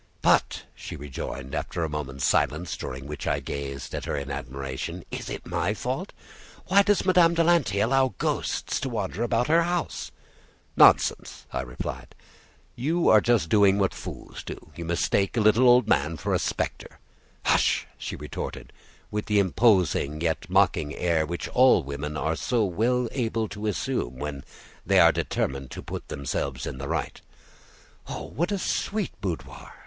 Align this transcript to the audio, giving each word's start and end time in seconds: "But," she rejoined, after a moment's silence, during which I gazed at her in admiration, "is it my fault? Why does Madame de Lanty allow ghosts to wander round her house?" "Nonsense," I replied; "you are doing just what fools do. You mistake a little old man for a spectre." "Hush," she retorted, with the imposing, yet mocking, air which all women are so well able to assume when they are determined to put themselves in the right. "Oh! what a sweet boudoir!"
"But," 0.23 0.63
she 0.73 0.95
rejoined, 0.95 1.53
after 1.53 1.83
a 1.83 1.87
moment's 1.89 2.25
silence, 2.25 2.75
during 2.75 3.05
which 3.05 3.27
I 3.27 3.39
gazed 3.39 3.93
at 3.93 4.05
her 4.05 4.15
in 4.17 4.31
admiration, 4.31 5.05
"is 5.11 5.29
it 5.29 5.45
my 5.45 5.75
fault? 5.75 6.11
Why 6.65 6.81
does 6.81 7.05
Madame 7.05 7.35
de 7.35 7.43
Lanty 7.43 7.79
allow 7.81 8.15
ghosts 8.17 8.79
to 8.79 8.89
wander 8.89 9.27
round 9.27 9.47
her 9.47 9.61
house?" 9.61 10.11
"Nonsense," 10.75 11.45
I 11.53 11.61
replied; 11.61 12.15
"you 12.75 13.09
are 13.09 13.21
doing 13.21 13.75
just 13.75 13.79
what 13.79 13.93
fools 13.93 14.41
do. 14.43 14.71
You 14.75 14.85
mistake 14.85 15.37
a 15.37 15.39
little 15.39 15.69
old 15.69 15.87
man 15.87 16.17
for 16.17 16.33
a 16.33 16.39
spectre." 16.39 16.99
"Hush," 17.45 17.85
she 17.95 18.15
retorted, 18.15 18.73
with 19.11 19.27
the 19.27 19.37
imposing, 19.37 20.19
yet 20.19 20.49
mocking, 20.49 20.95
air 20.95 21.27
which 21.27 21.47
all 21.49 21.83
women 21.83 22.17
are 22.17 22.35
so 22.35 22.65
well 22.65 23.07
able 23.11 23.47
to 23.49 23.67
assume 23.67 24.17
when 24.17 24.43
they 24.83 24.99
are 24.99 25.11
determined 25.11 25.69
to 25.69 25.83
put 25.83 26.07
themselves 26.07 26.65
in 26.65 26.79
the 26.79 26.87
right. 26.89 27.21
"Oh! 28.07 28.23
what 28.23 28.51
a 28.51 28.57
sweet 28.57 29.11
boudoir!" 29.21 29.75